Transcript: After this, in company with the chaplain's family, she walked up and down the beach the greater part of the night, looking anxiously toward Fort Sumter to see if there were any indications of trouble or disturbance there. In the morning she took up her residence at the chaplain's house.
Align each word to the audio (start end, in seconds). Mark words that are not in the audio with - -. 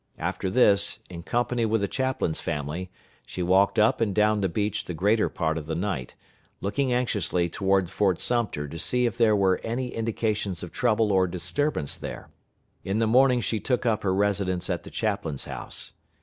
After 0.17 0.49
this, 0.49 0.97
in 1.11 1.21
company 1.21 1.63
with 1.63 1.81
the 1.81 1.87
chaplain's 1.87 2.39
family, 2.41 2.89
she 3.27 3.43
walked 3.43 3.77
up 3.77 4.01
and 4.01 4.15
down 4.15 4.41
the 4.41 4.49
beach 4.49 4.85
the 4.85 4.95
greater 4.95 5.29
part 5.29 5.59
of 5.59 5.67
the 5.67 5.75
night, 5.75 6.15
looking 6.59 6.91
anxiously 6.91 7.49
toward 7.49 7.91
Fort 7.91 8.19
Sumter 8.19 8.67
to 8.67 8.79
see 8.79 9.05
if 9.05 9.15
there 9.15 9.35
were 9.35 9.61
any 9.63 9.89
indications 9.89 10.63
of 10.63 10.71
trouble 10.71 11.11
or 11.11 11.27
disturbance 11.27 11.97
there. 11.97 12.29
In 12.83 12.97
the 12.97 13.05
morning 13.05 13.41
she 13.41 13.59
took 13.59 13.85
up 13.85 14.01
her 14.01 14.11
residence 14.15 14.71
at 14.71 14.81
the 14.81 14.89
chaplain's 14.89 15.45
house. 15.45 15.91